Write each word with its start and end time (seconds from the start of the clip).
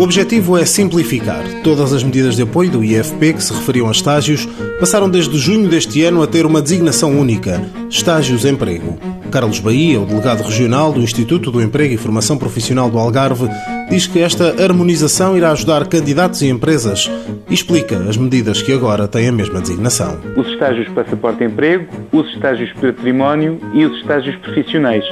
O 0.00 0.02
objetivo 0.02 0.56
é 0.56 0.64
simplificar. 0.64 1.44
Todas 1.62 1.92
as 1.92 2.02
medidas 2.02 2.34
de 2.34 2.40
apoio 2.40 2.70
do 2.70 2.82
IFP 2.82 3.34
que 3.34 3.44
se 3.44 3.52
referiam 3.52 3.86
a 3.86 3.90
estágios 3.90 4.48
passaram 4.78 5.10
desde 5.10 5.36
junho 5.38 5.68
deste 5.68 6.02
ano 6.02 6.22
a 6.22 6.26
ter 6.26 6.46
uma 6.46 6.62
designação 6.62 7.20
única: 7.20 7.62
Estágios 7.90 8.46
Emprego. 8.46 8.98
Carlos 9.30 9.60
Bahia, 9.60 10.00
o 10.00 10.06
delegado 10.06 10.42
regional 10.42 10.90
do 10.90 11.02
Instituto 11.02 11.50
do 11.50 11.60
Emprego 11.60 11.92
e 11.92 11.98
Formação 11.98 12.38
Profissional 12.38 12.90
do 12.90 12.98
Algarve, 12.98 13.46
diz 13.90 14.06
que 14.06 14.20
esta 14.20 14.62
harmonização 14.62 15.36
irá 15.36 15.50
ajudar 15.50 15.84
candidatos 15.88 16.42
e 16.42 16.48
empresas 16.48 17.10
e 17.50 17.54
explica 17.54 17.96
as 18.08 18.16
medidas 18.16 18.62
que 18.62 18.72
agora 18.72 19.08
têm 19.08 19.28
a 19.28 19.32
mesma 19.32 19.60
designação. 19.60 20.16
Os 20.36 20.46
estágios 20.46 20.88
passaporte 20.90 21.42
emprego, 21.42 21.88
os 22.12 22.32
estágios 22.32 22.72
património 22.74 23.58
e 23.74 23.84
os 23.84 23.98
estágios 23.98 24.36
profissionais 24.36 25.04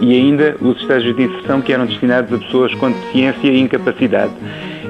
e 0.00 0.12
ainda 0.16 0.56
os 0.60 0.80
estágios 0.80 1.16
de 1.16 1.22
inserção 1.22 1.62
que 1.62 1.72
eram 1.72 1.86
destinados 1.86 2.32
a 2.32 2.38
pessoas 2.44 2.74
com 2.74 2.90
deficiência 2.90 3.46
e 3.46 3.60
incapacidade. 3.60 4.32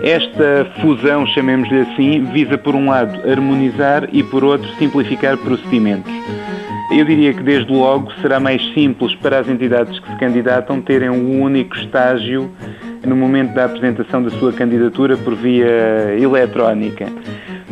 Esta 0.02 0.66
fusão, 0.80 1.26
chamemos-lhe 1.26 1.80
assim, 1.80 2.24
visa 2.32 2.56
por 2.56 2.74
um 2.74 2.88
lado 2.88 3.30
harmonizar 3.30 4.08
e 4.10 4.22
por 4.22 4.42
outro 4.42 4.68
simplificar 4.78 5.36
procedimentos. 5.36 6.12
Eu 6.90 7.04
diria 7.04 7.34
que 7.34 7.42
desde 7.42 7.72
logo 7.72 8.10
será 8.22 8.38
mais 8.38 8.62
simples 8.72 9.14
para 9.16 9.40
as 9.40 9.48
entidades 9.48 9.98
que 9.98 10.10
se 10.10 10.16
candidatam 10.18 10.80
terem 10.80 11.10
um 11.10 11.42
único 11.42 11.76
estágio 11.76 12.50
no 13.06 13.16
momento 13.16 13.54
da 13.54 13.64
apresentação 13.64 14.22
da 14.22 14.30
sua 14.30 14.52
candidatura 14.52 15.16
por 15.16 15.34
via 15.34 16.16
eletrónica. 16.18 17.06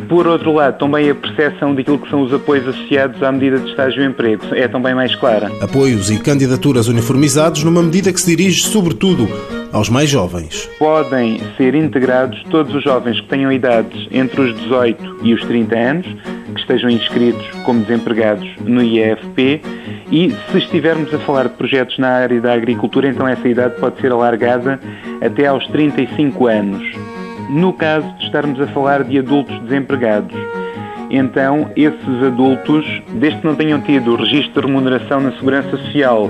Por 0.07 0.27
outro 0.27 0.53
lado, 0.53 0.77
também 0.77 1.09
a 1.09 1.15
percepção 1.15 1.73
daquilo 1.73 1.97
que 1.99 2.09
são 2.09 2.23
os 2.23 2.33
apoios 2.33 2.67
associados 2.67 3.21
à 3.23 3.31
medida 3.31 3.59
de 3.59 3.69
estágio 3.69 4.03
e 4.03 4.05
emprego 4.05 4.43
é 4.53 4.67
também 4.67 4.93
mais 4.93 5.15
clara. 5.15 5.51
Apoios 5.61 6.09
e 6.09 6.19
candidaturas 6.19 6.87
uniformizados 6.87 7.63
numa 7.63 7.81
medida 7.81 8.11
que 8.11 8.19
se 8.19 8.35
dirige, 8.35 8.63
sobretudo, 8.63 9.27
aos 9.71 9.89
mais 9.89 10.09
jovens. 10.09 10.69
Podem 10.77 11.39
ser 11.57 11.73
integrados 11.73 12.41
todos 12.49 12.73
os 12.75 12.83
jovens 12.83 13.19
que 13.21 13.27
tenham 13.27 13.51
idades 13.51 14.07
entre 14.11 14.41
os 14.41 14.55
18 14.61 15.17
e 15.23 15.33
os 15.33 15.43
30 15.45 15.75
anos, 15.75 16.05
que 16.53 16.61
estejam 16.61 16.89
inscritos 16.89 17.45
como 17.63 17.81
desempregados 17.81 18.47
no 18.61 18.81
IEFP 18.81 19.61
e 20.11 20.31
se 20.51 20.57
estivermos 20.57 21.13
a 21.13 21.19
falar 21.19 21.49
de 21.49 21.55
projetos 21.55 21.97
na 21.97 22.09
área 22.09 22.39
da 22.41 22.53
agricultura, 22.53 23.07
então 23.07 23.27
essa 23.27 23.47
idade 23.47 23.79
pode 23.79 23.99
ser 23.99 24.11
alargada 24.11 24.79
até 25.21 25.47
aos 25.47 25.65
35 25.67 26.47
anos. 26.47 26.83
No 27.49 27.73
caso 27.73 28.07
de 28.17 28.25
estarmos 28.25 28.59
a 28.59 28.67
falar 28.67 29.03
de 29.03 29.19
adultos 29.19 29.59
desempregados, 29.61 30.33
então 31.15 31.71
esses 31.75 32.23
adultos, 32.23 32.85
desde 33.13 33.39
que 33.39 33.47
não 33.47 33.55
tenham 33.55 33.81
tido 33.81 34.11
o 34.11 34.15
registro 34.15 34.61
de 34.61 34.67
remuneração 34.67 35.21
na 35.21 35.31
Segurança 35.33 35.77
Social 35.77 36.29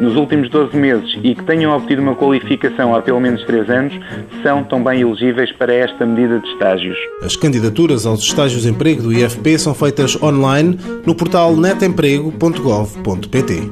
nos 0.00 0.16
últimos 0.16 0.48
12 0.50 0.76
meses 0.76 1.18
e 1.22 1.34
que 1.34 1.44
tenham 1.44 1.76
obtido 1.76 2.00
uma 2.02 2.14
qualificação 2.14 2.94
há 2.94 3.02
pelo 3.02 3.20
menos 3.20 3.42
3 3.44 3.68
anos, 3.70 3.94
são 4.42 4.64
também 4.64 5.00
elegíveis 5.00 5.50
para 5.52 5.72
esta 5.72 6.04
medida 6.04 6.40
de 6.40 6.48
estágios. 6.48 6.98
As 7.22 7.36
candidaturas 7.36 8.04
aos 8.06 8.20
estágios 8.20 8.62
de 8.62 8.70
emprego 8.70 9.02
do 9.02 9.12
IFP 9.12 9.58
são 9.58 9.74
feitas 9.74 10.20
online 10.22 10.78
no 11.06 11.14
portal 11.14 11.56
netemprego.gov.pt. 11.56 13.70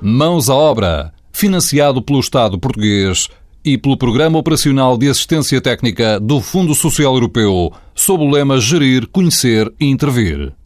Mãos 0.00 0.48
à 0.48 0.54
obra, 0.54 1.12
financiado 1.32 2.00
pelo 2.00 2.20
Estado 2.20 2.56
português 2.58 3.28
e 3.64 3.76
pelo 3.76 3.96
Programa 3.96 4.38
Operacional 4.38 4.96
de 4.96 5.08
Assistência 5.08 5.60
Técnica 5.60 6.20
do 6.20 6.40
Fundo 6.40 6.72
Social 6.72 7.14
Europeu, 7.14 7.72
sob 7.96 8.22
o 8.22 8.30
lema 8.30 8.60
Gerir, 8.60 9.08
Conhecer 9.08 9.72
e 9.80 9.86
Intervir. 9.86 10.52